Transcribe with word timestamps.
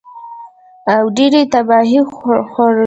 او 0.93 1.03
ډېرې 1.17 1.41
تباهۍ 1.53 1.97
خوروي 2.51 2.79